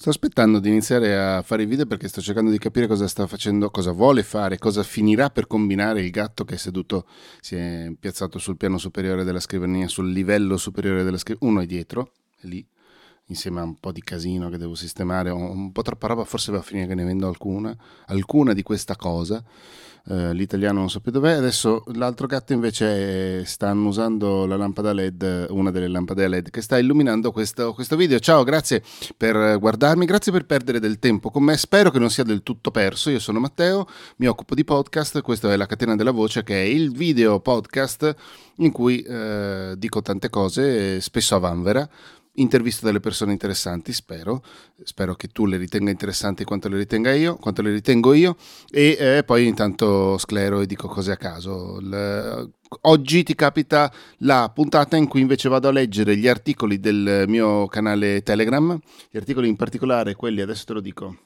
Sto 0.00 0.10
aspettando 0.10 0.60
di 0.60 0.68
iniziare 0.68 1.18
a 1.18 1.42
fare 1.42 1.64
i 1.64 1.66
video 1.66 1.84
perché 1.84 2.06
sto 2.06 2.20
cercando 2.20 2.52
di 2.52 2.58
capire 2.58 2.86
cosa 2.86 3.08
sta 3.08 3.26
facendo, 3.26 3.68
cosa 3.68 3.90
vuole 3.90 4.22
fare, 4.22 4.56
cosa 4.56 4.84
finirà 4.84 5.28
per 5.28 5.48
combinare 5.48 6.00
il 6.00 6.10
gatto 6.12 6.44
che 6.44 6.54
è 6.54 6.56
seduto, 6.56 7.04
si 7.40 7.56
è 7.56 7.92
piazzato 7.98 8.38
sul 8.38 8.56
piano 8.56 8.78
superiore 8.78 9.24
della 9.24 9.40
scrivania, 9.40 9.88
sul 9.88 10.12
livello 10.12 10.56
superiore 10.56 11.02
della 11.02 11.18
scrivania, 11.18 11.50
uno 11.50 11.62
è 11.62 11.66
dietro, 11.66 12.12
è 12.38 12.46
lì, 12.46 12.64
insieme 13.28 13.60
a 13.60 13.64
un 13.64 13.76
po' 13.76 13.92
di 13.92 14.02
casino 14.02 14.50
che 14.50 14.58
devo 14.58 14.74
sistemare, 14.74 15.30
ho 15.30 15.36
un 15.36 15.72
po' 15.72 15.82
troppa 15.82 16.08
roba, 16.08 16.24
forse 16.24 16.52
va 16.52 16.58
a 16.58 16.62
finire 16.62 16.86
che 16.86 16.94
ne 16.94 17.04
vendo 17.04 17.28
alcuna, 17.28 17.74
alcuna 18.06 18.52
di 18.52 18.62
questa 18.62 18.96
cosa 18.96 19.42
eh, 20.10 20.32
l'italiano 20.32 20.78
non 20.78 20.90
so 20.90 21.00
più 21.00 21.12
dov'è. 21.12 21.32
Adesso 21.32 21.84
l'altro 21.94 22.26
gatto 22.26 22.52
invece 22.52 23.44
sta 23.44 23.72
usando 23.72 24.46
la 24.46 24.56
lampada 24.56 24.92
LED, 24.92 25.46
una 25.50 25.70
delle 25.70 25.88
lampade 25.88 26.26
LED 26.26 26.50
che 26.50 26.62
sta 26.62 26.78
illuminando 26.78 27.30
questo, 27.30 27.74
questo 27.74 27.96
video. 27.96 28.18
Ciao, 28.18 28.42
grazie 28.42 28.82
per 29.16 29.58
guardarmi, 29.58 30.06
grazie 30.06 30.32
per 30.32 30.46
perdere 30.46 30.80
del 30.80 30.98
tempo 30.98 31.30
con 31.30 31.42
me. 31.42 31.56
Spero 31.56 31.90
che 31.90 31.98
non 31.98 32.10
sia 32.10 32.24
del 32.24 32.42
tutto 32.42 32.70
perso. 32.70 33.10
Io 33.10 33.18
sono 33.18 33.38
Matteo, 33.38 33.86
mi 34.16 34.26
occupo 34.26 34.54
di 34.54 34.64
podcast. 34.64 35.20
Questa 35.20 35.52
è 35.52 35.56
la 35.56 35.66
catena 35.66 35.94
della 35.94 36.12
voce, 36.12 36.42
che 36.42 36.54
è 36.54 36.66
il 36.66 36.92
video 36.92 37.40
podcast 37.40 38.14
in 38.56 38.72
cui 38.72 39.02
eh, 39.02 39.74
dico 39.76 40.02
tante 40.02 40.30
cose, 40.30 41.00
spesso 41.00 41.36
a 41.36 41.38
vanvera 41.38 41.88
intervisto 42.40 42.86
delle 42.86 43.00
persone 43.00 43.32
interessanti, 43.32 43.92
spero, 43.92 44.42
spero 44.82 45.14
che 45.14 45.28
tu 45.28 45.46
le 45.46 45.56
ritenga 45.56 45.90
interessanti 45.90 46.44
quanto 46.44 46.68
le 46.68 46.76
ritenga 46.76 47.12
io, 47.14 47.36
quanto 47.36 47.62
le 47.62 47.72
ritengo 47.72 48.12
io. 48.12 48.36
E 48.70 48.96
eh, 48.98 49.24
poi 49.24 49.46
intanto 49.46 50.18
sclero 50.18 50.60
e 50.60 50.66
dico 50.66 50.88
cose 50.88 51.12
a 51.12 51.16
caso. 51.16 51.78
Le... 51.80 52.50
Oggi 52.82 53.22
ti 53.22 53.34
capita 53.34 53.92
la 54.18 54.50
puntata 54.54 54.96
in 54.96 55.08
cui 55.08 55.20
invece 55.20 55.48
vado 55.48 55.68
a 55.68 55.72
leggere 55.72 56.16
gli 56.16 56.28
articoli 56.28 56.80
del 56.80 57.24
mio 57.26 57.66
canale 57.66 58.22
Telegram, 58.22 58.78
gli 59.10 59.16
articoli 59.16 59.48
in 59.48 59.56
particolare 59.56 60.14
quelli, 60.14 60.42
adesso 60.42 60.64
te 60.66 60.72
lo 60.74 60.80
dico, 60.80 61.16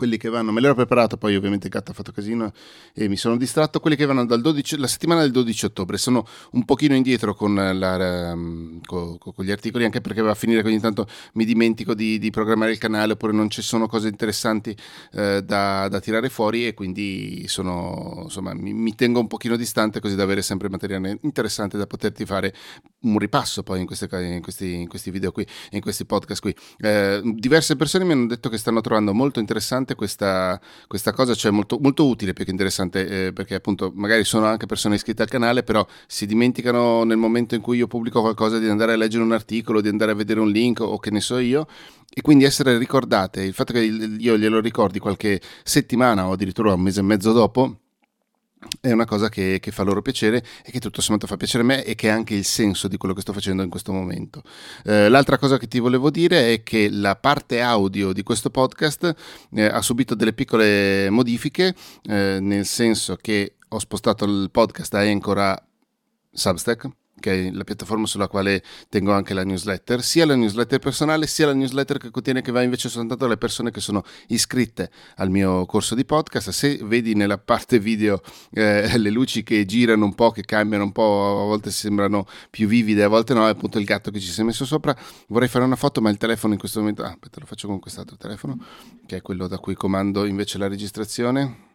quelli 0.00 0.16
che 0.16 0.30
vanno, 0.30 0.50
me 0.50 0.62
l'ero 0.62 0.74
preparato, 0.74 1.18
poi 1.18 1.36
ovviamente 1.36 1.66
il 1.66 1.72
gatto 1.74 1.90
ha 1.90 1.94
fatto 1.94 2.10
casino 2.10 2.54
e 2.94 3.06
mi 3.06 3.18
sono 3.18 3.36
distratto, 3.36 3.80
quelli 3.80 3.96
che 3.96 4.06
vanno 4.06 4.24
dal 4.24 4.40
12, 4.40 4.78
la 4.78 4.86
settimana 4.86 5.20
del 5.20 5.30
12 5.30 5.66
ottobre, 5.66 5.98
sono 5.98 6.26
un 6.52 6.64
pochino 6.64 6.94
indietro 6.94 7.34
con, 7.34 7.54
la, 7.54 8.32
um, 8.32 8.80
con, 8.86 9.18
con 9.18 9.44
gli 9.44 9.50
articoli, 9.50 9.84
anche 9.84 10.00
perché 10.00 10.22
va 10.22 10.30
a 10.30 10.34
finire 10.34 10.62
che 10.62 10.68
ogni 10.68 10.80
tanto 10.80 11.06
mi 11.34 11.44
dimentico 11.44 11.92
di, 11.92 12.18
di, 12.18 12.30
programmare 12.30 12.70
il 12.70 12.78
canale 12.78 13.12
oppure 13.12 13.34
non 13.34 13.50
ci 13.50 13.60
sono 13.60 13.88
cose 13.88 14.08
interessanti 14.08 14.74
eh, 15.12 15.42
da, 15.44 15.86
da, 15.88 16.00
tirare 16.00 16.30
fuori 16.30 16.66
e 16.66 16.72
quindi 16.72 17.44
sono, 17.46 18.20
insomma, 18.22 18.54
mi, 18.54 18.72
mi, 18.72 18.94
tengo 18.94 19.20
un 19.20 19.26
pochino 19.26 19.56
distante 19.56 20.00
così 20.00 20.14
da 20.14 20.22
avere 20.22 20.40
sempre 20.40 20.70
materiale 20.70 21.18
interessante 21.20 21.76
da 21.76 21.86
poterti 21.86 22.24
fare 22.24 22.54
un 23.00 23.18
ripasso 23.18 23.62
poi 23.62 23.80
in, 23.80 23.86
queste, 23.86 24.08
in, 24.10 24.40
questi, 24.40 24.72
in 24.72 24.88
questi, 24.88 25.10
video 25.10 25.30
qui, 25.30 25.46
in 25.72 25.82
questi 25.82 26.06
podcast 26.06 26.40
qui. 26.40 26.56
Eh, 26.78 27.20
diverse 27.22 27.76
persone 27.76 28.04
mi 28.04 28.12
hanno 28.12 28.26
detto 28.26 28.48
che 28.48 28.56
stanno 28.56 28.80
trovando 28.80 29.12
molto 29.12 29.40
interessante 29.40 29.89
interessante 29.90 29.94
questa, 29.94 30.60
questa 30.86 31.12
cosa, 31.12 31.34
cioè 31.34 31.50
molto, 31.50 31.78
molto, 31.80 32.06
utile 32.06 32.32
più 32.32 32.44
che 32.44 32.50
interessante, 32.50 33.26
eh, 33.26 33.32
perché 33.32 33.54
appunto 33.54 33.92
magari 33.94 34.24
sono 34.24 34.46
anche 34.46 34.66
persone 34.66 34.94
iscritte 34.94 35.22
al 35.22 35.28
canale, 35.28 35.62
però 35.62 35.86
si 36.06 36.26
dimenticano 36.26 37.04
nel 37.04 37.16
momento 37.16 37.54
in 37.54 37.60
cui 37.60 37.78
io 37.78 37.86
pubblico 37.86 38.20
qualcosa 38.20 38.58
di 38.58 38.68
andare 38.68 38.92
a 38.92 38.96
leggere 38.96 39.22
un 39.22 39.32
articolo, 39.32 39.80
di 39.80 39.88
andare 39.88 40.12
a 40.12 40.14
vedere 40.14 40.40
un 40.40 40.50
link 40.50 40.80
o 40.80 40.98
che 40.98 41.10
ne 41.10 41.20
so 41.20 41.38
io, 41.38 41.66
e 42.12 42.20
quindi 42.22 42.44
essere 42.44 42.78
ricordate, 42.78 43.42
il 43.42 43.54
fatto 43.54 43.72
che 43.72 43.80
io 43.80 44.36
glielo 44.36 44.60
ricordi 44.60 44.98
qualche 44.98 45.40
settimana 45.62 46.26
o 46.26 46.32
addirittura 46.32 46.74
un 46.74 46.80
mese 46.80 47.00
e 47.00 47.04
mezzo 47.04 47.32
dopo, 47.32 47.76
è 48.80 48.92
una 48.92 49.06
cosa 49.06 49.28
che, 49.28 49.58
che, 49.60 49.70
fa 49.70 49.82
loro 49.82 50.02
piacere 50.02 50.44
e 50.62 50.70
che 50.70 50.80
tutto 50.80 51.00
sommato 51.00 51.26
fa 51.26 51.36
piacere 51.36 51.62
a 51.62 51.66
me 51.66 51.84
e 51.84 51.94
che 51.94 52.08
è 52.08 52.10
anche 52.10 52.34
il 52.34 52.44
senso 52.44 52.88
di 52.88 52.96
quello 52.96 53.14
che 53.14 53.22
sto 53.22 53.32
facendo 53.32 53.62
in 53.62 53.70
questo 53.70 53.92
momento. 53.92 54.42
Eh, 54.84 55.08
l'altra 55.08 55.38
cosa 55.38 55.58
che 55.58 55.66
ti 55.66 55.78
volevo 55.78 56.10
dire 56.10 56.52
è 56.52 56.62
che 56.62 56.90
la 56.90 57.16
parte 57.16 57.60
audio 57.60 58.12
di 58.12 58.22
questo 58.22 58.50
podcast 58.50 59.14
eh, 59.54 59.64
ha 59.64 59.80
subito 59.82 60.14
delle 60.14 60.32
piccole 60.32 61.08
modifiche, 61.10 61.74
eh, 62.02 62.38
nel 62.40 62.66
senso 62.66 63.16
che 63.16 63.54
ho 63.68 63.78
spostato 63.78 64.24
il 64.24 64.50
podcast 64.50 64.94
a 64.94 65.62
Substack 66.32 66.99
che 67.20 67.46
è 67.46 67.50
la 67.52 67.64
piattaforma 67.64 68.06
sulla 68.06 68.26
quale 68.26 68.62
tengo 68.88 69.12
anche 69.12 69.34
la 69.34 69.44
newsletter, 69.44 70.02
sia 70.02 70.26
la 70.26 70.34
newsletter 70.34 70.78
personale 70.78 71.26
sia 71.26 71.46
la 71.46 71.54
newsletter 71.54 71.98
che 71.98 72.10
contiene 72.10 72.42
che 72.42 72.50
va 72.50 72.62
invece 72.62 72.88
soltanto 72.88 73.24
alle 73.26 73.36
persone 73.36 73.70
che 73.70 73.80
sono 73.80 74.02
iscritte 74.28 74.90
al 75.16 75.30
mio 75.30 75.66
corso 75.66 75.94
di 75.94 76.04
podcast. 76.04 76.50
Se 76.50 76.80
vedi 76.82 77.14
nella 77.14 77.38
parte 77.38 77.78
video 77.78 78.20
eh, 78.52 78.98
le 78.98 79.10
luci 79.10 79.42
che 79.42 79.64
girano 79.64 80.04
un 80.04 80.14
po', 80.14 80.30
che 80.30 80.42
cambiano 80.42 80.84
un 80.84 80.92
po', 80.92 81.42
a 81.42 81.44
volte 81.44 81.70
sembrano 81.70 82.26
più 82.50 82.66
vivide, 82.66 83.04
a 83.04 83.08
volte 83.08 83.34
no, 83.34 83.46
è 83.46 83.50
appunto 83.50 83.78
il 83.78 83.84
gatto 83.84 84.10
che 84.10 84.18
ci 84.18 84.30
si 84.30 84.40
è 84.40 84.44
messo 84.44 84.64
sopra. 84.64 84.96
Vorrei 85.28 85.48
fare 85.48 85.64
una 85.64 85.76
foto, 85.76 86.00
ma 86.00 86.10
il 86.10 86.16
telefono 86.16 86.54
in 86.54 86.58
questo 86.58 86.80
momento, 86.80 87.02
ah, 87.02 87.10
aspetta, 87.10 87.38
lo 87.40 87.46
faccio 87.46 87.68
con 87.68 87.78
quest'altro 87.78 88.16
telefono, 88.16 88.58
che 89.06 89.16
è 89.16 89.22
quello 89.22 89.46
da 89.46 89.58
cui 89.58 89.74
comando 89.74 90.24
invece 90.24 90.58
la 90.58 90.68
registrazione. 90.68 91.68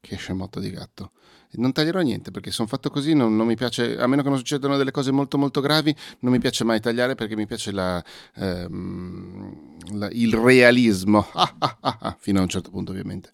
Che 0.00 0.14
scemotto 0.14 0.60
di 0.60 0.70
gatto 0.70 1.10
non 1.52 1.72
taglierò 1.72 2.00
niente 2.00 2.30
perché 2.30 2.50
sono 2.50 2.68
fatto 2.68 2.90
così, 2.90 3.14
non, 3.14 3.34
non, 3.36 3.46
mi 3.46 3.56
piace, 3.56 3.98
a 3.98 4.06
meno 4.06 4.22
che 4.22 4.28
non 4.28 4.38
succedano 4.38 4.76
delle 4.76 4.90
cose 4.90 5.10
molto 5.10 5.38
molto 5.38 5.60
gravi, 5.60 5.94
non 6.20 6.32
mi 6.32 6.38
piace 6.38 6.64
mai 6.64 6.80
tagliare 6.80 7.14
perché 7.14 7.36
mi 7.36 7.46
piace 7.46 7.72
la, 7.72 8.02
ehm, 8.36 9.78
la, 9.92 10.08
il 10.12 10.34
realismo, 10.34 11.26
ah, 11.32 11.54
ah, 11.58 11.78
ah, 11.80 12.16
fino 12.18 12.38
a 12.40 12.42
un 12.42 12.48
certo 12.48 12.70
punto 12.70 12.92
ovviamente. 12.92 13.30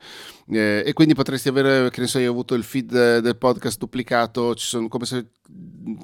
Eh, 0.49 0.83
e 0.87 0.93
quindi 0.93 1.15
potresti 1.15 1.49
avere, 1.49 1.91
che 1.91 2.01
ne 2.01 2.07
so, 2.07 2.19
io 2.19 2.29
ho 2.29 2.33
avuto 2.33 2.55
il 2.55 2.65
feed 2.65 3.19
del 3.19 3.37
podcast 3.37 3.79
duplicato, 3.79 4.55
ci 4.55 4.67
sono 4.67 4.89
come 4.89 5.07
se 5.07 5.27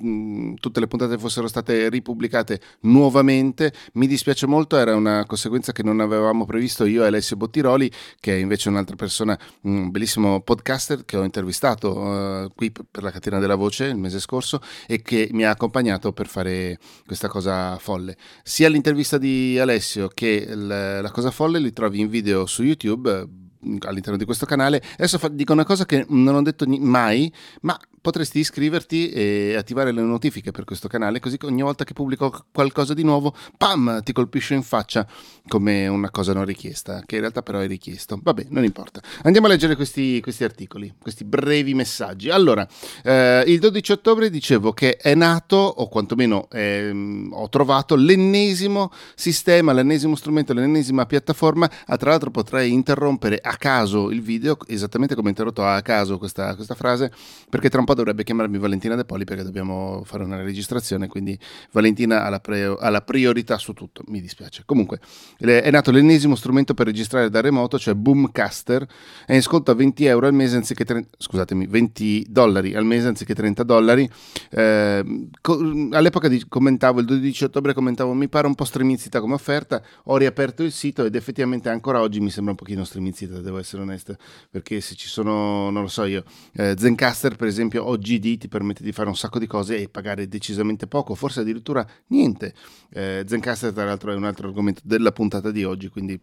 Mm, 0.03 0.55
tutte 0.61 0.81
le 0.81 0.87
puntate 0.87 1.17
fossero 1.17 1.49
state 1.49 1.89
ripubblicate 1.89 2.61
nuovamente. 2.81 3.73
Mi 3.95 4.07
dispiace 4.07 4.47
molto, 4.47 4.77
era 4.77 4.95
una 4.95 5.25
conseguenza 5.25 5.73
che 5.73 5.83
non 5.83 6.01
avevamo 6.01 6.45
previsto 6.45 6.85
io 6.85 7.03
e 7.03 7.07
Alessio 7.07 7.37
Bottiroli, 7.37 7.91
che 8.21 8.35
è 8.35 8.39
invece 8.39 8.69
un'altra 8.69 8.97
persona, 8.97 9.39
un 9.63 9.91
bellissimo 9.91 10.41
podcaster 10.43 11.07
che 11.07 11.17
ho 11.17 11.25
intervistato 11.25 12.00
uh, 12.01 12.49
qui 12.55 12.71
per 12.71 13.03
la 13.03 13.11
catena 13.11 13.39
della 13.39 13.55
voce 13.55 13.87
il 13.87 13.97
mese 13.97 14.21
scorso 14.21 14.61
e 14.87 15.03
che 15.03 15.29
mi 15.33 15.45
ha 15.45 15.51
accompagnato 15.51 16.13
per 16.13 16.27
fare 16.27 16.79
questa 17.07 17.29
cosa 17.29 17.79
folle. 17.79 18.17
Sia 18.43 18.69
l'intervista 18.69 19.19
di 19.19 19.59
Alessio 19.59 20.09
che 20.09 20.47
l- 20.55 21.01
la 21.01 21.11
cosa 21.11 21.31
folle 21.31 21.59
li 21.59 21.73
trovi 21.73 22.01
in 22.01 22.09
video 22.09 22.47
su 22.47 22.63
YouTube 22.63 23.40
all'interno 23.81 24.17
di 24.17 24.25
questo 24.25 24.47
canale. 24.47 24.83
Adesso 24.95 25.19
fa, 25.19 25.29
dico 25.29 25.53
una 25.53 25.65
cosa 25.65 25.87
che 25.87 26.05
non 26.09 26.35
ho 26.35 26.43
detto 26.43 26.67
mai, 26.67 27.33
ma 27.63 27.79
potresti 28.01 28.39
iscriverti 28.39 29.11
e 29.11 29.55
attivare 29.57 29.93
le 29.93 30.01
notifiche 30.01 30.51
per 30.51 30.65
questo 30.65 30.89
canale, 30.89 31.21
così 31.21 31.39
ogni 31.43 31.63
volta 31.63 31.85
che 31.85 31.93
pubblico 31.93 32.47
qualcosa 32.53 32.95
di 32.95 33.03
nuovo, 33.03 33.35
pam, 33.57 34.03
ti 34.03 34.13
colpisce 34.13 34.55
in 34.55 34.63
faccia 34.63 35.07
come 35.47 35.87
una 35.87 36.11
cosa 36.11 36.33
non 36.33 36.45
richiesta, 36.45 37.03
che 37.05 37.17
in 37.17 37.21
realtà 37.23 37.43
però 37.43 37.59
è 37.59 37.67
richiesto. 37.67 38.19
Vabbè, 38.23 38.47
non 38.49 38.65
importa. 38.65 39.01
Andiamo 39.23 39.47
a 39.47 39.51
leggere 39.51 39.77
questi, 39.77 40.21
questi 40.21 40.45
articoli, 40.45 40.95
questi 41.01 41.25
brevi 41.25 41.75
messaggi. 41.75 42.31
Allora, 42.31 42.67
eh, 43.03 43.45
il 43.47 43.59
12 43.59 43.93
ottobre 43.93 44.31
dicevo 44.31 44.73
che 44.73 44.97
è 44.97 45.15
nato, 45.15 45.57
o 45.57 45.89
quantomeno 45.89 46.49
eh, 46.51 47.29
ho 47.31 47.49
trovato, 47.49 47.97
l'ennesimo 47.97 48.91
sistema, 49.15 49.73
l'ennesimo 49.73 50.15
strumento, 50.15 50.53
l'ennesima 50.53 51.07
piattaforma. 51.07 51.71
Ah, 51.87 51.97
tra 51.97 52.11
l'altro 52.11 52.31
potrei 52.31 52.73
interrompere 52.73 53.41
a 53.51 53.57
caso 53.57 54.11
il 54.11 54.23
video, 54.23 54.57
esattamente 54.69 55.17
come 55.17 55.27
ho 55.27 55.31
interrotto 55.31 55.65
a 55.65 55.83
caso 55.83 56.19
questa, 56.19 56.55
questa 56.55 56.77
frase, 56.77 57.11
perché 57.49 57.69
tra 57.69 57.81
un 57.81 57.85
po' 57.85 57.95
dovrebbe 57.95 58.23
chiamarmi 58.23 58.59
Valentina 58.59 58.95
De 58.95 59.05
Poli 59.05 59.25
perché 59.25 59.43
dobbiamo 59.43 60.03
fare 60.05 60.23
una 60.23 60.41
registrazione, 60.41 61.09
quindi 61.09 61.37
Valentina 61.73 62.25
ha 62.25 62.29
la, 62.29 62.39
pre- 62.39 62.77
ha 62.79 62.89
la 62.89 63.03
priorità 63.03 63.59
su 63.59 63.73
tutto, 63.73 64.03
mi 64.07 64.21
dispiace. 64.21 64.63
Comunque, 64.65 65.01
è 65.37 65.69
nato 65.71 65.91
l'ennesimo 65.91 66.37
strumento 66.37 66.75
per 66.75 66.87
registrare 66.87 67.29
da 67.29 67.41
remoto, 67.41 67.77
cioè 67.77 67.95
Boomcaster, 67.95 68.87
è 69.27 69.35
in 69.35 69.43
sconto 69.43 69.73
a 69.73 69.75
20 69.75 70.05
euro 70.05 70.27
al 70.29 70.35
mese 70.35 70.55
anziché 70.55 70.85
30, 70.85 71.17
scusatemi, 71.19 71.67
20 71.67 72.27
dollari 72.29 72.75
al 72.77 72.85
mese 72.85 73.09
anziché 73.09 73.35
30 73.35 73.65
dollari. 73.65 74.09
Eh, 74.51 75.29
co- 75.41 75.89
all'epoca 75.91 76.29
di, 76.29 76.45
commentavo, 76.49 77.01
il 77.01 77.07
12 77.07 77.45
ottobre 77.45 77.75
commentavo, 77.75 78.15
mi 78.15 78.29
pare 78.29 78.47
un 78.47 78.55
po' 78.55 78.65
stremizzita 78.65 79.21
come 79.21 79.35
offerta, 79.35 79.83
ho 80.05 80.17
riaperto 80.17 80.63
il 80.63 80.71
sito 80.71 81.05
ed 81.05 81.17
effettivamente 81.17 81.69
ancora 81.69 82.01
oggi 82.01 82.21
mi 82.21 82.31
sembra 82.31 82.53
un 82.53 82.59
pochino 82.59 82.85
stremizzita, 82.85 83.40
devo 83.41 83.59
essere 83.59 83.83
onesta, 83.83 84.17
perché 84.51 84.81
se 84.81 84.95
ci 84.95 85.09
sono, 85.09 85.71
non 85.71 85.83
lo 85.83 85.89
so 85.89 86.05
io, 86.05 86.25
eh, 86.55 86.75
Zencaster 86.79 87.37
per 87.37 87.49
esempio, 87.49 87.87
OGD 87.89 88.39
ti 88.39 88.49
permette 88.49 88.83
di 88.83 88.93
fare 88.93 89.09
un 89.09 89.17
sacco 89.17 89.39
di 89.39 89.47
cose 89.47 89.77
e 89.77 89.89
pagare 89.89 90.29
decisamente 90.29 90.87
poco, 90.87 91.15
forse 91.15 91.41
addirittura 91.41 91.87
niente. 92.09 92.55
Eh, 92.93 93.25
Zencaster 93.27 93.73
tra 93.73 93.85
l'altro 93.85 94.13
è 94.13 94.15
un 94.15 94.25
altro 94.25 94.49
argomento 94.49 94.83
della 94.85 95.13
puntata 95.13 95.51
di 95.51 95.65
oggi, 95.65 95.89
quindi 95.89 96.21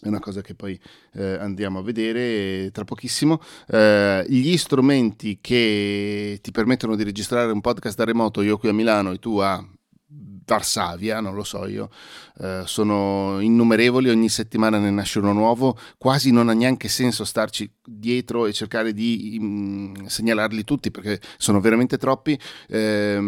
è 0.00 0.08
una 0.08 0.20
cosa 0.20 0.42
che 0.42 0.54
poi 0.54 0.78
eh, 1.14 1.36
andiamo 1.38 1.78
a 1.78 1.82
vedere 1.82 2.70
tra 2.72 2.84
pochissimo. 2.84 3.40
Eh, 3.66 4.24
gli 4.28 4.56
strumenti 4.56 5.38
che 5.40 6.38
ti 6.42 6.50
permettono 6.50 6.94
di 6.94 7.04
registrare 7.04 7.50
un 7.50 7.60
podcast 7.60 7.96
da 7.96 8.04
remoto, 8.04 8.42
io 8.42 8.58
qui 8.58 8.68
a 8.68 8.74
Milano 8.74 9.12
e 9.12 9.18
tu 9.18 9.38
a 9.38 9.66
Varsavia, 10.46 11.20
non 11.20 11.34
lo 11.34 11.44
so 11.44 11.66
io, 11.66 11.90
eh, 12.40 12.62
sono 12.66 13.40
innumerevoli, 13.40 14.08
ogni 14.08 14.28
settimana 14.28 14.78
ne 14.78 14.90
nasce 14.90 15.18
uno 15.18 15.32
nuovo, 15.32 15.78
quasi 15.98 16.30
non 16.30 16.48
ha 16.48 16.52
neanche 16.52 16.88
senso 16.88 17.24
starci 17.24 17.70
dietro 17.84 18.46
e 18.46 18.52
cercare 18.52 18.92
di 18.92 19.38
mh, 19.40 19.46
mm, 19.46 20.04
segnalarli 20.06 20.64
tutti 20.64 20.90
perché 20.90 21.20
sono 21.38 21.60
veramente 21.60 21.96
troppi. 21.98 22.38
Eh, 22.68 23.18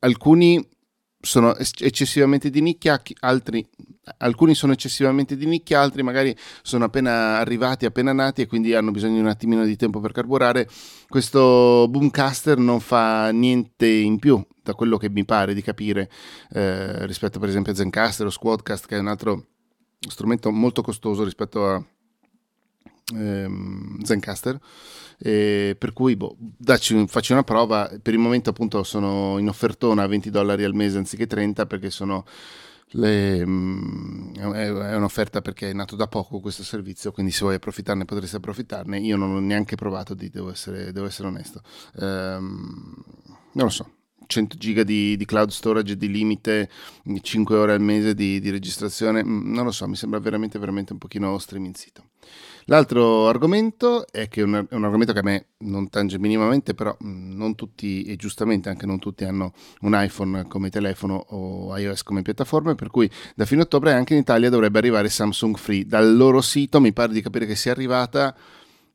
alcuni 0.00 0.68
sono 1.20 1.54
eccessivamente 1.56 2.50
di 2.50 2.60
nicchia, 2.60 3.00
altri 3.20 3.64
alcuni 4.22 4.54
sono 4.54 4.72
eccessivamente 4.72 5.36
di 5.36 5.46
nicchia, 5.46 5.80
altri 5.80 6.02
magari 6.02 6.34
sono 6.62 6.84
appena 6.84 7.38
arrivati, 7.38 7.84
appena 7.84 8.12
nati 8.12 8.42
e 8.42 8.46
quindi 8.46 8.74
hanno 8.74 8.90
bisogno 8.90 9.14
di 9.14 9.20
un 9.20 9.28
attimino 9.28 9.64
di 9.64 9.76
tempo 9.76 10.00
per 10.00 10.12
carburare. 10.12 10.68
Questo 11.08 11.86
Boomcaster 11.88 12.58
non 12.58 12.80
fa 12.80 13.30
niente 13.30 13.86
in 13.86 14.18
più 14.18 14.44
da 14.62 14.74
quello 14.74 14.96
che 14.96 15.10
mi 15.10 15.24
pare 15.24 15.54
di 15.54 15.62
capire 15.62 16.08
eh, 16.52 17.06
rispetto 17.06 17.38
per 17.38 17.48
esempio 17.48 17.72
a 17.72 17.74
Zencaster 17.74 18.26
o 18.26 18.30
Squadcast 18.30 18.86
che 18.86 18.96
è 18.96 19.00
un 19.00 19.08
altro 19.08 19.46
strumento 20.08 20.50
molto 20.50 20.82
costoso 20.82 21.24
rispetto 21.24 21.68
a 21.68 21.84
ehm, 23.14 24.02
Zencaster 24.02 24.58
e 25.18 25.76
per 25.78 25.92
cui 25.92 26.16
boh, 26.16 26.36
dacci, 26.38 27.06
facci 27.06 27.32
una 27.32 27.44
prova 27.44 27.90
per 28.00 28.12
il 28.12 28.18
momento 28.18 28.50
appunto 28.50 28.82
sono 28.82 29.38
in 29.38 29.48
offertona 29.48 30.02
a 30.02 30.08
20 30.08 30.30
dollari 30.30 30.64
al 30.64 30.74
mese 30.74 30.98
anziché 30.98 31.26
30 31.26 31.66
perché 31.66 31.90
sono 31.90 32.24
le, 32.92 33.46
mm, 33.46 34.34
è 34.34 34.94
un'offerta 34.96 35.40
perché 35.40 35.70
è 35.70 35.72
nato 35.72 35.96
da 35.96 36.06
poco 36.06 36.40
questo 36.40 36.62
servizio, 36.62 37.12
quindi 37.12 37.32
se 37.32 37.40
vuoi 37.40 37.54
approfittarne 37.54 38.04
potresti 38.04 38.36
approfittarne. 38.36 38.98
Io 38.98 39.16
non 39.16 39.34
ho 39.34 39.40
neanche 39.40 39.76
provato, 39.76 40.14
di, 40.14 40.30
devo, 40.30 40.50
essere, 40.50 40.92
devo 40.92 41.06
essere 41.06 41.28
onesto. 41.28 41.62
Ehm, 42.00 43.04
non 43.52 43.64
lo 43.64 43.70
so. 43.70 43.90
100 44.24 44.56
giga 44.56 44.82
di, 44.82 45.16
di, 45.16 45.24
cloud 45.26 45.50
storage 45.50 45.96
di 45.96 46.08
limite, 46.08 46.70
5 47.20 47.56
ore 47.56 47.72
al 47.72 47.80
mese 47.80 48.14
di, 48.14 48.40
di, 48.40 48.50
registrazione, 48.50 49.22
mm, 49.22 49.52
non 49.52 49.64
lo 49.64 49.70
so, 49.72 49.86
mi 49.86 49.96
sembra 49.96 50.18
veramente, 50.20 50.58
veramente 50.58 50.92
un 50.92 50.98
pochino 50.98 51.36
striminzito. 51.38 52.04
L'altro 52.66 53.28
argomento 53.28 54.06
è 54.10 54.28
che 54.28 54.40
è 54.40 54.44
un, 54.44 54.66
un, 54.70 54.84
argomento 54.84 55.12
che 55.12 55.18
a 55.18 55.22
me 55.22 55.46
non 55.58 55.88
tange 55.88 56.18
minimamente, 56.18 56.74
però 56.74 56.96
mm, 57.02 57.36
non 57.36 57.54
tutti, 57.54 58.04
e 58.04 58.16
giustamente 58.16 58.68
anche 58.68 58.86
non 58.86 58.98
tutti 58.98 59.24
hanno 59.24 59.52
un 59.80 59.92
iPhone 59.94 60.46
come 60.46 60.70
telefono 60.70 61.14
o 61.30 61.76
iOS 61.76 62.02
come 62.02 62.22
piattaforma, 62.22 62.74
per 62.74 62.90
cui 62.90 63.10
da 63.34 63.44
fine 63.44 63.62
ottobre 63.62 63.92
anche 63.92 64.14
in 64.14 64.20
Italia 64.20 64.50
dovrebbe 64.50 64.78
arrivare 64.78 65.08
Samsung 65.08 65.56
Free. 65.56 65.86
Dal 65.86 66.16
loro 66.16 66.40
sito 66.40 66.80
mi 66.80 66.92
pare 66.92 67.12
di 67.12 67.22
capire 67.22 67.46
che 67.46 67.56
sia 67.56 67.72
arrivata 67.72 68.34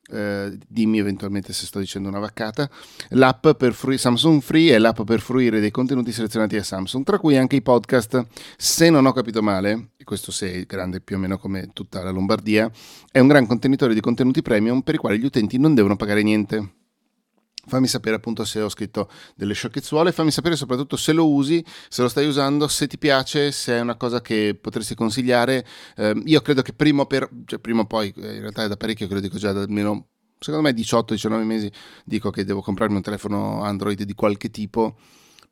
eh, 0.10 0.58
dimmi 0.68 1.00
eventualmente 1.00 1.54
se 1.54 1.66
sto 1.66 1.80
dicendo 1.80 2.10
una 2.10 2.20
vaccata, 2.20 2.70
l'app 3.10 3.50
per 3.50 3.74
frui- 3.74 3.98
Samsung 3.98 4.42
Free 4.42 4.74
è 4.74 4.78
l'app 4.78 5.02
per 5.02 5.20
fruire 5.20 5.60
dei 5.60 5.72
contenuti 5.72 6.12
selezionati 6.12 6.56
da 6.56 6.64
Samsung, 6.64 7.06
tra 7.06 7.20
cui 7.20 7.38
anche 7.38 7.56
i 7.56 7.62
podcast. 7.62 8.26
Se 8.58 8.90
non 8.90 9.06
ho 9.06 9.14
capito 9.14 9.42
male, 9.42 9.90
questo 10.04 10.32
se 10.32 10.52
è 10.54 10.66
grande 10.66 11.02
più 11.02 11.16
o 11.16 11.20
meno 11.20 11.38
come 11.38 11.70
tutta 11.74 12.04
la 12.04 12.12
Lombardia, 12.12 12.72
è 13.12 13.20
un 13.20 13.28
gran 13.28 13.46
contenitore 13.46 13.94
di 13.94 14.00
contenuti 14.00 14.42
premium 14.42 14.82
per 14.82 14.96
i 14.96 14.98
quali 14.98 15.20
gli 15.20 15.26
utenti 15.26 15.58
non 15.58 15.74
devono 15.74 15.96
pagare 15.96 16.24
niente. 16.24 16.72
Fammi 17.68 17.88
sapere 17.88 18.16
appunto 18.16 18.46
se 18.46 18.62
ho 18.62 18.70
scritto 18.70 19.10
delle 19.36 19.54
sciocchezzuole, 19.54 20.12
fammi 20.12 20.32
sapere 20.32 20.56
soprattutto 20.56 20.96
se 20.96 21.12
lo 21.12 21.30
usi, 21.30 21.64
se 21.90 22.02
lo 22.02 22.08
stai 22.08 22.26
usando, 22.26 22.68
se 22.68 22.88
ti 22.88 22.98
piace, 22.98 23.52
se 23.52 23.74
è 23.74 23.80
una 23.80 23.96
cosa 23.96 24.22
che 24.22 24.58
potresti 24.60 24.96
consigliare. 24.96 25.66
Eh, 25.96 26.22
io 26.26 26.42
credo 26.42 26.62
che 26.62 26.74
prima, 26.74 27.06
per, 27.06 27.30
cioè 27.46 27.60
o 27.60 27.86
poi, 27.86 28.14
eh, 28.18 28.36
in 28.36 28.42
realtà 28.42 28.64
è 28.64 28.68
da 28.68 28.78
parecchio, 28.78 29.08
credo 29.08 29.22
dico 29.22 29.38
già 29.38 29.52
da 29.52 29.62
almeno, 29.62 30.08
secondo 30.40 30.68
me 30.68 30.74
18-19 30.74 31.44
mesi, 31.44 31.72
dico 32.06 32.30
che 32.30 32.46
devo 32.46 32.62
comprarmi 32.62 32.96
un 32.96 33.02
telefono 33.02 33.64
Android 33.64 34.02
di 34.02 34.14
qualche 34.14 34.50
tipo 34.50 34.96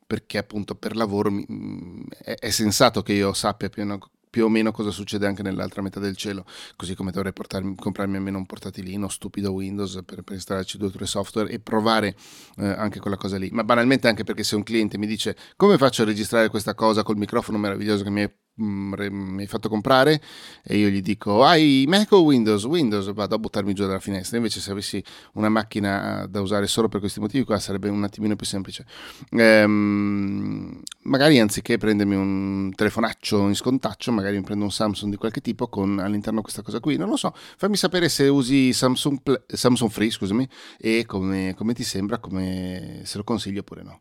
perché 0.06 0.38
appunto 0.38 0.76
per 0.76 0.94
lavoro 0.94 1.30
mi, 1.30 1.44
mm, 1.50 2.02
è, 2.22 2.34
è, 2.38 2.50
sensato 2.50 3.02
che 3.02 3.12
io 3.12 3.32
sappia 3.32 3.68
più 3.68 3.82
o 3.82 3.84
meno 3.84 4.10
più 4.36 4.44
o 4.44 4.48
meno 4.50 4.70
cosa 4.70 4.90
succede 4.90 5.26
anche 5.26 5.42
nell'altra 5.42 5.80
metà 5.80 5.98
del 5.98 6.14
cielo, 6.14 6.44
così 6.76 6.94
come 6.94 7.10
dovrei 7.10 7.32
portarmi, 7.32 7.74
comprarmi 7.74 8.16
almeno 8.16 8.36
un 8.36 8.44
portatilino 8.44 9.08
stupido 9.08 9.50
Windows 9.50 10.02
per, 10.04 10.20
per 10.20 10.34
installarci 10.34 10.76
due 10.76 10.88
o 10.88 10.90
tre 10.90 11.06
software 11.06 11.50
e 11.50 11.58
provare 11.58 12.14
eh, 12.58 12.66
anche 12.66 13.00
quella 13.00 13.16
cosa 13.16 13.38
lì. 13.38 13.48
Ma 13.50 13.64
banalmente 13.64 14.08
anche 14.08 14.24
perché 14.24 14.44
se 14.44 14.54
un 14.54 14.62
cliente 14.62 14.98
mi 14.98 15.06
dice 15.06 15.34
come 15.56 15.78
faccio 15.78 16.02
a 16.02 16.04
registrare 16.04 16.50
questa 16.50 16.74
cosa 16.74 17.02
col 17.02 17.16
microfono 17.16 17.56
meraviglioso 17.56 18.04
che 18.04 18.10
mi 18.10 18.20
hai 18.20 18.30
mi 18.58 19.40
hai 19.42 19.46
fatto 19.46 19.68
comprare? 19.68 20.20
E 20.62 20.78
io 20.78 20.88
gli 20.88 21.02
dico 21.02 21.44
hai 21.44 21.84
Mac 21.86 22.10
o 22.12 22.22
Windows? 22.22 22.64
Windows 22.64 23.12
vado 23.12 23.34
a 23.34 23.38
buttarmi 23.38 23.74
giù 23.74 23.84
dalla 23.84 23.98
finestra. 23.98 24.36
Invece 24.36 24.60
se 24.60 24.70
avessi 24.70 25.02
una 25.34 25.48
macchina 25.48 26.26
da 26.28 26.40
usare 26.40 26.66
solo 26.66 26.88
per 26.88 27.00
questi 27.00 27.20
motivi 27.20 27.44
qua 27.44 27.58
sarebbe 27.58 27.88
un 27.88 28.02
attimino 28.02 28.34
più 28.36 28.46
semplice. 28.46 28.86
Ehm, 29.30 30.82
magari 31.02 31.38
anziché 31.38 31.76
prendermi 31.76 32.14
un 32.14 32.72
telefonaccio 32.74 33.46
in 33.46 33.54
scontaccio 33.54 34.10
magari 34.12 34.36
mi 34.36 34.42
prendo 34.42 34.64
un 34.64 34.72
Samsung 34.72 35.10
di 35.10 35.18
qualche 35.18 35.40
tipo 35.40 35.68
con 35.68 35.98
all'interno 35.98 36.40
questa 36.40 36.62
cosa 36.62 36.80
qui. 36.80 36.96
Non 36.96 37.08
lo 37.08 37.16
so 37.16 37.34
fammi 37.34 37.76
sapere 37.76 38.08
se 38.08 38.28
usi 38.28 38.72
Samsung, 38.72 39.44
Samsung 39.46 39.90
Free 39.90 40.10
scusami 40.10 40.48
e 40.78 41.04
come, 41.06 41.54
come 41.56 41.74
ti 41.74 41.84
sembra 41.84 42.18
come 42.18 43.02
se 43.04 43.18
lo 43.18 43.24
consiglio 43.24 43.60
oppure 43.60 43.82
no 43.82 44.00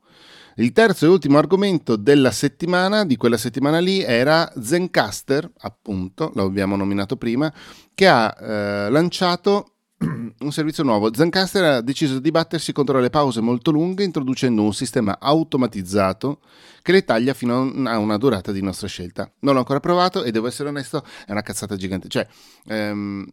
il 0.56 0.72
terzo 0.72 1.06
e 1.06 1.10
ultimo 1.10 1.38
argomento 1.38 1.96
della 1.96 2.32
settimana, 2.32 3.06
di 3.06 3.18
quella 3.18 3.38
settimana 3.38 3.80
lì, 3.80 4.02
era 4.02 4.52
Zencaster, 4.62 5.52
appunto, 5.60 6.32
l'abbiamo 6.36 6.76
nominato 6.76 7.18
prima, 7.18 7.54
che 7.94 8.08
ha 8.08 8.36
eh, 8.40 8.90
lanciato 8.90 9.72
un 10.00 10.52
servizio 10.52 10.84
nuovo. 10.84 11.14
Zencaster 11.14 11.64
ha 11.64 11.82
deciso 11.82 12.20
di 12.20 12.32
battersi 12.32 12.72
contro 12.72 13.00
le 13.00 13.10
pause 13.10 13.42
molto 13.42 13.72
lunghe 13.72 14.04
introducendo 14.04 14.62
un 14.62 14.74
sistema 14.74 15.18
automatizzato 15.20 16.40
che 16.82 16.92
le 16.92 17.04
taglia 17.04 17.34
fino 17.34 17.72
a 17.86 17.98
una 17.98 18.18
durata 18.18 18.52
di 18.52 18.62
nostra 18.62 18.88
scelta. 18.88 19.30
Non 19.40 19.54
l'ho 19.54 19.60
ancora 19.60 19.80
provato 19.80 20.24
e 20.24 20.32
devo 20.32 20.48
essere 20.48 20.70
onesto, 20.70 21.04
è 21.26 21.32
una 21.32 21.42
cazzata 21.42 21.76
gigante. 21.76 22.08
Cioè, 22.08 22.28
ehm, 22.68 23.26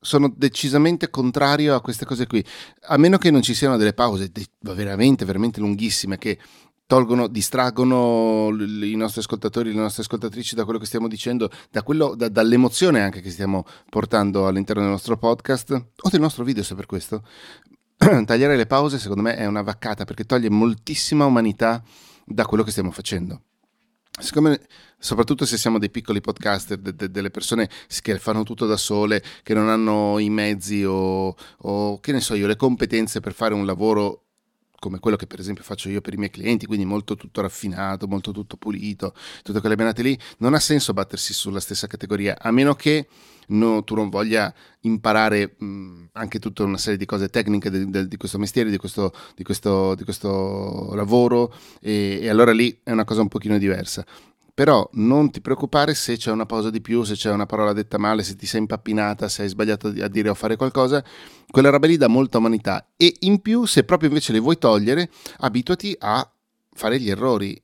sono 0.00 0.32
decisamente 0.34 1.10
contrario 1.10 1.74
a 1.74 1.80
queste 1.80 2.04
cose 2.04 2.26
qui, 2.26 2.44
a 2.88 2.96
meno 2.96 3.18
che 3.18 3.30
non 3.30 3.42
ci 3.42 3.54
siano 3.54 3.76
delle 3.76 3.92
pause 3.92 4.30
veramente, 4.60 5.24
veramente 5.24 5.60
lunghissime 5.60 6.18
che 6.18 6.38
tolgono, 6.86 7.26
distraggono 7.26 8.48
i 8.50 8.94
nostri 8.94 9.20
ascoltatori, 9.20 9.72
le 9.72 9.80
nostre 9.80 10.02
ascoltatrici 10.02 10.54
da 10.54 10.64
quello 10.64 10.78
che 10.78 10.86
stiamo 10.86 11.08
dicendo, 11.08 11.50
da 11.70 11.82
quello, 11.82 12.14
da, 12.14 12.28
dall'emozione 12.28 13.02
anche 13.02 13.20
che 13.20 13.30
stiamo 13.30 13.64
portando 13.90 14.46
all'interno 14.46 14.82
del 14.82 14.90
nostro 14.90 15.16
podcast 15.16 15.72
o 15.72 16.08
del 16.08 16.20
nostro 16.20 16.44
video 16.44 16.62
se 16.62 16.74
per 16.74 16.86
questo. 16.86 17.22
Tagliare 17.96 18.56
le 18.56 18.66
pause 18.66 18.98
secondo 18.98 19.22
me 19.22 19.36
è 19.36 19.46
una 19.46 19.62
vaccata 19.62 20.04
perché 20.04 20.24
toglie 20.24 20.50
moltissima 20.50 21.24
umanità 21.24 21.82
da 22.24 22.46
quello 22.46 22.62
che 22.62 22.70
stiamo 22.70 22.90
facendo. 22.90 23.42
Siccome, 24.18 24.60
soprattutto 24.98 25.44
se 25.44 25.58
siamo 25.58 25.78
dei 25.78 25.90
piccoli 25.90 26.20
podcaster, 26.20 26.78
de, 26.78 26.94
de, 26.94 27.10
delle 27.10 27.30
persone 27.30 27.68
che 28.00 28.18
fanno 28.18 28.44
tutto 28.44 28.66
da 28.66 28.78
sole, 28.78 29.22
che 29.42 29.52
non 29.52 29.68
hanno 29.68 30.18
i 30.18 30.30
mezzi 30.30 30.84
o, 30.84 31.36
o, 31.58 32.00
che 32.00 32.12
ne 32.12 32.20
so 32.20 32.34
io, 32.34 32.46
le 32.46 32.56
competenze 32.56 33.20
per 33.20 33.34
fare 33.34 33.52
un 33.52 33.66
lavoro 33.66 34.25
come 34.78 34.98
quello 34.98 35.16
che 35.16 35.26
per 35.26 35.40
esempio 35.40 35.64
faccio 35.64 35.88
io 35.88 36.00
per 36.00 36.14
i 36.14 36.16
miei 36.16 36.30
clienti, 36.30 36.66
quindi 36.66 36.84
molto 36.84 37.16
tutto 37.16 37.40
raffinato, 37.40 38.06
molto 38.06 38.32
tutto 38.32 38.56
pulito, 38.56 39.14
tutte 39.42 39.60
quelle 39.60 39.76
benate 39.76 40.02
lì, 40.02 40.18
non 40.38 40.54
ha 40.54 40.60
senso 40.60 40.92
battersi 40.92 41.32
sulla 41.32 41.60
stessa 41.60 41.86
categoria, 41.86 42.36
a 42.38 42.50
meno 42.50 42.74
che 42.74 43.06
no, 43.48 43.84
tu 43.84 43.94
non 43.94 44.08
voglia 44.08 44.52
imparare 44.80 45.54
mh, 45.58 46.08
anche 46.12 46.38
tutta 46.38 46.64
una 46.64 46.78
serie 46.78 46.98
di 46.98 47.06
cose 47.06 47.28
tecniche 47.28 47.70
de, 47.70 47.88
de, 47.88 48.08
di 48.08 48.16
questo 48.16 48.38
mestiere, 48.38 48.70
di 48.70 48.76
questo, 48.76 49.12
di 49.34 49.44
questo, 49.44 49.94
di 49.94 50.04
questo 50.04 50.92
lavoro, 50.94 51.54
e, 51.80 52.18
e 52.22 52.28
allora 52.28 52.52
lì 52.52 52.80
è 52.82 52.90
una 52.90 53.04
cosa 53.04 53.20
un 53.20 53.28
pochino 53.28 53.58
diversa 53.58 54.04
però 54.56 54.88
non 54.94 55.30
ti 55.30 55.42
preoccupare 55.42 55.92
se 55.92 56.16
c'è 56.16 56.30
una 56.30 56.46
pausa 56.46 56.70
di 56.70 56.80
più, 56.80 57.02
se 57.02 57.12
c'è 57.12 57.30
una 57.30 57.44
parola 57.44 57.74
detta 57.74 57.98
male, 57.98 58.22
se 58.22 58.36
ti 58.36 58.46
sei 58.46 58.60
impappinata, 58.60 59.28
se 59.28 59.42
hai 59.42 59.48
sbagliato 59.48 59.88
a 59.88 60.08
dire 60.08 60.30
o 60.30 60.34
fare 60.34 60.56
qualcosa, 60.56 61.04
quella 61.50 61.68
roba 61.68 61.86
lì 61.86 61.98
dà 61.98 62.08
molta 62.08 62.38
umanità. 62.38 62.88
E 62.96 63.16
in 63.20 63.42
più 63.42 63.66
se 63.66 63.84
proprio 63.84 64.08
invece 64.08 64.32
le 64.32 64.38
vuoi 64.38 64.56
togliere, 64.56 65.10
abituati 65.40 65.94
a 65.98 66.26
fare 66.72 66.98
gli 66.98 67.10
errori 67.10 67.62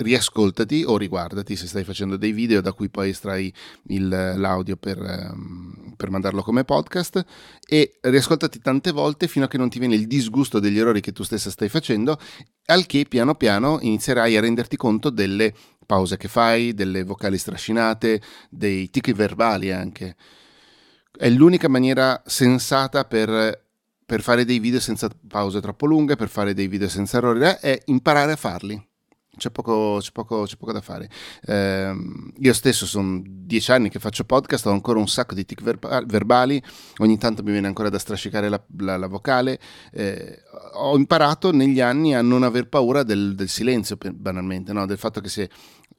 riascoltati 0.00 0.82
o 0.84 0.96
riguardati 0.96 1.56
se 1.56 1.66
stai 1.66 1.84
facendo 1.84 2.16
dei 2.16 2.32
video 2.32 2.60
da 2.60 2.72
cui 2.72 2.88
poi 2.88 3.10
estrai 3.10 3.52
il, 3.88 4.08
l'audio 4.08 4.76
per, 4.76 4.98
um, 4.98 5.94
per, 5.96 6.10
mandarlo 6.10 6.42
come 6.42 6.64
podcast. 6.64 7.24
E 7.66 7.98
riascoltati 8.00 8.60
tante 8.60 8.92
volte 8.92 9.28
fino 9.28 9.44
a 9.44 9.48
che 9.48 9.58
non 9.58 9.68
ti 9.68 9.78
viene 9.78 9.94
il 9.94 10.06
disgusto 10.06 10.58
degli 10.58 10.78
errori 10.78 11.00
che 11.00 11.12
tu 11.12 11.22
stessa 11.22 11.50
stai 11.50 11.68
facendo, 11.68 12.18
al 12.66 12.86
che 12.86 13.04
piano 13.08 13.34
piano 13.34 13.78
inizierai 13.80 14.36
a 14.36 14.40
renderti 14.40 14.76
conto 14.76 15.10
delle 15.10 15.54
pause 15.86 16.16
che 16.16 16.28
fai, 16.28 16.72
delle 16.72 17.04
vocali 17.04 17.38
strascinate, 17.38 18.22
dei 18.48 18.90
tic 18.90 19.12
verbali 19.12 19.72
anche. 19.72 20.16
È 21.16 21.28
l'unica 21.28 21.68
maniera 21.68 22.22
sensata 22.24 23.04
per 23.04 23.68
per 24.10 24.22
fare 24.22 24.44
dei 24.44 24.58
video 24.58 24.80
senza 24.80 25.08
pause 25.28 25.60
troppo 25.60 25.86
lunghe, 25.86 26.16
per 26.16 26.28
fare 26.28 26.52
dei 26.52 26.66
video 26.66 26.88
senza 26.88 27.18
errori, 27.18 27.42
è 27.42 27.80
imparare 27.84 28.32
a 28.32 28.36
farli 28.36 28.89
c'è 29.40 29.50
poco, 29.50 29.96
c'è 30.00 30.12
poco, 30.12 30.44
c'è 30.44 30.56
poco 30.56 30.72
da 30.72 30.82
fare. 30.82 31.08
Eh, 31.46 31.92
io 32.36 32.52
stesso 32.52 32.84
sono 32.84 33.22
dieci 33.24 33.72
anni 33.72 33.88
che 33.88 33.98
faccio 33.98 34.24
podcast, 34.24 34.66
ho 34.66 34.70
ancora 34.70 34.98
un 34.98 35.08
sacco 35.08 35.34
di 35.34 35.46
tic 35.46 35.62
verbali, 35.62 36.62
ogni 36.98 37.16
tanto 37.16 37.42
mi 37.42 37.50
viene 37.50 37.66
ancora 37.66 37.88
da 37.88 37.98
strascicare 37.98 38.50
la, 38.50 38.62
la, 38.78 38.98
la 38.98 39.06
vocale. 39.06 39.58
Eh, 39.92 40.42
ho 40.74 40.96
imparato 40.96 41.52
negli 41.52 41.80
anni 41.80 42.14
a 42.14 42.20
non 42.20 42.42
aver 42.42 42.68
paura 42.68 43.02
del, 43.02 43.34
del 43.34 43.48
silenzio, 43.48 43.96
banalmente, 44.12 44.74
no? 44.74 44.84
del 44.84 44.98
fatto 44.98 45.20
che 45.20 45.30
se 45.30 45.48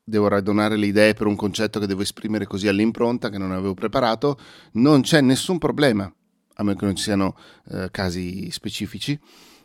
devo 0.03 0.27
radunare 0.27 0.75
le 0.77 0.85
idee 0.85 1.13
per 1.15 1.25
un 1.25 1.35
concetto 1.35 1.79
che 1.79 1.87
devo 1.87 2.03
esprimere 2.03 2.45
così 2.45 2.67
all'impronta, 2.67 3.29
che 3.29 3.39
non 3.39 3.51
avevo 3.51 3.73
preparato, 3.73 4.37
non 4.73 5.01
c'è 5.01 5.19
nessun 5.21 5.57
problema, 5.57 6.03
a 6.03 6.63
meno 6.63 6.77
che 6.77 6.85
non 6.85 6.95
ci 6.95 7.03
siano 7.03 7.35
eh, 7.71 7.89
casi 7.89 8.51
specifici 8.51 9.19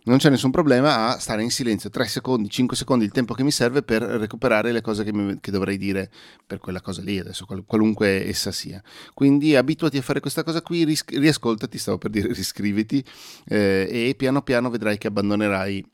non 0.06 0.18
c'è 0.18 0.30
nessun 0.30 0.50
problema 0.50 1.08
a 1.08 1.18
stare 1.18 1.42
in 1.42 1.50
silenzio 1.50 1.90
3 1.90 2.06
secondi, 2.06 2.48
5 2.48 2.76
secondi, 2.76 3.04
il 3.04 3.10
tempo 3.10 3.34
che 3.34 3.42
mi 3.42 3.50
serve 3.50 3.82
per 3.82 4.02
recuperare 4.02 4.72
le 4.72 4.80
cose 4.80 5.04
che, 5.04 5.12
mi, 5.12 5.38
che 5.40 5.50
dovrei 5.50 5.78
dire 5.78 6.10
per 6.46 6.58
quella 6.58 6.80
cosa 6.80 7.02
lì, 7.02 7.18
adesso 7.18 7.46
qualunque 7.66 8.26
essa 8.26 8.52
sia. 8.52 8.82
Quindi 9.14 9.56
abituati 9.56 9.98
a 9.98 10.02
fare 10.02 10.20
questa 10.20 10.44
cosa 10.44 10.62
qui, 10.62 10.84
ris- 10.84 11.04
riascoltati, 11.08 11.78
stavo 11.78 11.98
per 11.98 12.10
dire 12.10 12.28
riscriviti 12.32 13.04
eh, 13.46 13.88
e 13.90 14.14
piano 14.16 14.42
piano 14.42 14.70
vedrai 14.70 14.96
che 14.98 15.08
abbandonerai 15.08 15.84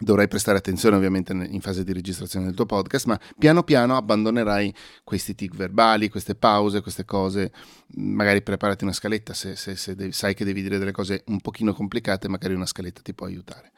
Dovrai 0.00 0.28
prestare 0.28 0.58
attenzione 0.58 0.96
ovviamente 0.96 1.32
in 1.32 1.60
fase 1.60 1.82
di 1.82 1.92
registrazione 1.92 2.46
del 2.46 2.54
tuo 2.54 2.66
podcast, 2.66 3.06
ma 3.06 3.18
piano 3.36 3.64
piano 3.64 3.96
abbandonerai 3.96 4.72
questi 5.02 5.34
tic 5.34 5.56
verbali, 5.56 6.08
queste 6.08 6.36
pause, 6.36 6.80
queste 6.80 7.04
cose. 7.04 7.50
Magari 7.96 8.42
preparati 8.42 8.84
una 8.84 8.92
scaletta 8.92 9.34
se, 9.34 9.56
se, 9.56 9.74
se 9.74 9.94
devi, 9.94 10.12
sai 10.12 10.34
che 10.34 10.44
devi 10.44 10.62
dire 10.62 10.78
delle 10.78 10.92
cose 10.92 11.24
un 11.26 11.40
pochino 11.40 11.72
complicate, 11.72 12.28
magari 12.28 12.54
una 12.54 12.66
scaletta 12.66 13.00
ti 13.02 13.12
può 13.12 13.26
aiutare. 13.26 13.72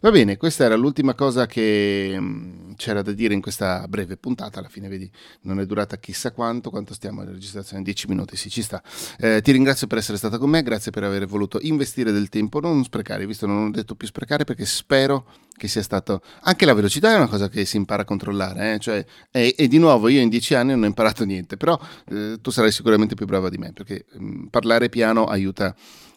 Va 0.00 0.10
bene, 0.10 0.36
questa 0.36 0.64
era 0.64 0.76
l'ultima 0.76 1.14
cosa 1.14 1.46
che 1.46 2.16
mh, 2.18 2.76
c'era 2.76 3.02
da 3.02 3.12
dire 3.12 3.34
in 3.34 3.40
questa 3.40 3.86
breve 3.88 4.16
puntata. 4.16 4.60
Alla 4.60 4.68
fine, 4.68 4.88
vedi, 4.88 5.10
non 5.42 5.60
è 5.60 5.66
durata 5.66 5.98
chissà 5.98 6.32
quanto, 6.32 6.70
quanto 6.70 6.94
stiamo 6.94 7.20
alla 7.20 7.32
registrazione? 7.32 7.82
10 7.82 8.06
minuti, 8.08 8.36
sì, 8.36 8.48
ci 8.48 8.62
sta. 8.62 8.82
Eh, 9.18 9.42
ti 9.42 9.52
ringrazio 9.52 9.86
per 9.86 9.98
essere 9.98 10.16
stata 10.16 10.38
con 10.38 10.48
me, 10.48 10.62
grazie 10.62 10.90
per 10.90 11.04
aver 11.04 11.26
voluto 11.26 11.58
investire 11.60 12.12
del 12.12 12.28
tempo, 12.28 12.60
non 12.60 12.82
sprecare, 12.82 13.26
visto 13.26 13.46
non 13.46 13.66
ho 13.66 13.70
detto 13.70 13.94
più 13.94 14.06
sprecare 14.06 14.44
perché 14.44 14.64
spero 14.64 15.26
che 15.56 15.68
sia 15.68 15.82
stato... 15.82 16.22
Anche 16.42 16.64
la 16.64 16.74
velocità 16.74 17.12
è 17.12 17.16
una 17.16 17.28
cosa 17.28 17.48
che 17.48 17.64
si 17.64 17.76
impara 17.76 18.02
a 18.02 18.04
controllare, 18.04 18.74
eh? 18.74 18.78
cioè, 18.78 19.04
e, 19.30 19.54
e, 19.56 19.68
di 19.68 19.78
nuovo 19.78 20.08
io 20.08 20.20
in 20.20 20.28
dieci 20.28 20.54
anni 20.54 20.70
non 20.72 20.82
ho 20.82 20.86
imparato 20.86 21.24
niente, 21.24 21.56
però 21.56 21.78
eh, 22.10 22.38
tu 22.40 22.50
sarai 22.50 22.70
sicuramente 22.72 23.14
più 23.14 23.26
brava 23.26 23.48
di 23.48 23.58
me, 23.58 23.72
perché 23.72 24.04
mh, 24.12 24.24
mm, 24.24 24.46
parlare 24.46 24.88
piano 24.88 25.26
aiuta 25.26 25.74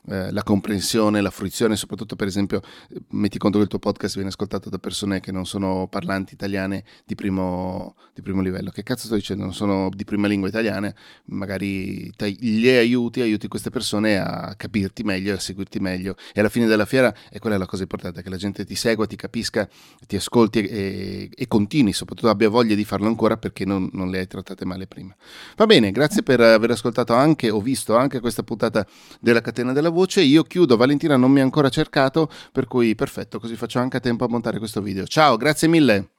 eh, 0.07 0.31
la 0.31 0.43
comprensione, 0.43 1.21
la 1.21 1.29
fruizione, 1.29 1.75
soprattutto 1.75 2.15
per 2.15 2.27
esempio 2.27 2.61
metti 3.09 3.37
conto 3.37 3.57
che 3.57 3.63
il 3.63 3.69
tuo 3.69 3.79
podcast 3.79 4.15
viene 4.15 4.29
ascoltato 4.29 4.69
da 4.69 4.79
persone 4.79 5.19
che 5.19 5.31
non 5.31 5.45
sono 5.45 5.87
parlanti 5.87 6.33
italiane 6.33 6.83
di 7.05 7.15
primo, 7.15 7.95
di 8.13 8.21
primo 8.21 8.41
livello. 8.41 8.71
Che 8.71 8.83
cazzo 8.83 9.05
sto 9.05 9.15
dicendo? 9.15 9.43
Non 9.43 9.53
sono 9.53 9.89
di 9.93 10.05
prima 10.05 10.27
lingua 10.27 10.47
italiana, 10.47 10.93
magari 11.25 12.11
te, 12.15 12.35
li 12.39 12.69
aiuti, 12.69 13.21
aiuti 13.21 13.47
queste 13.47 13.69
persone 13.69 14.17
a 14.17 14.55
capirti 14.55 15.03
meglio, 15.03 15.33
a 15.33 15.39
seguirti 15.39 15.79
meglio 15.79 16.15
e 16.33 16.39
alla 16.39 16.49
fine 16.49 16.65
della 16.65 16.85
fiera 16.85 17.13
è 17.29 17.39
quella 17.39 17.57
la 17.57 17.65
cosa 17.65 17.83
importante, 17.83 18.23
che 18.23 18.29
la 18.29 18.37
gente 18.37 18.65
ti 18.65 18.75
segua, 18.75 19.05
ti 19.05 19.15
capisca, 19.15 19.67
ti 20.07 20.15
ascolti 20.15 20.65
e, 20.65 21.29
e 21.33 21.47
continui, 21.47 21.93
soprattutto 21.93 22.29
abbia 22.29 22.49
voglia 22.49 22.75
di 22.75 22.85
farlo 22.85 23.07
ancora 23.07 23.37
perché 23.37 23.65
non, 23.65 23.89
non 23.93 24.09
le 24.09 24.19
hai 24.19 24.27
trattate 24.27 24.65
male 24.65 24.87
prima. 24.87 25.15
Va 25.55 25.65
bene, 25.65 25.91
grazie 25.91 26.23
per 26.23 26.39
aver 26.41 26.71
ascoltato 26.71 27.13
anche 27.13 27.49
o 27.49 27.61
visto 27.61 27.95
anche 27.95 28.19
questa 28.19 28.43
puntata 28.43 28.85
della 29.19 29.41
catena 29.41 29.73
della 29.73 29.89
voce. 29.99 30.21
Io 30.21 30.43
chiudo, 30.43 30.77
Valentina 30.77 31.17
non 31.17 31.31
mi 31.31 31.41
ha 31.41 31.43
ancora 31.43 31.69
cercato, 31.69 32.29
per 32.51 32.65
cui 32.65 32.95
perfetto, 32.95 33.39
così 33.39 33.55
faccio 33.55 33.79
anche 33.79 33.97
a 33.97 33.99
tempo 33.99 34.23
a 34.23 34.29
montare 34.29 34.57
questo 34.59 34.81
video. 34.81 35.05
Ciao, 35.05 35.35
grazie 35.35 35.67
mille. 35.67 36.18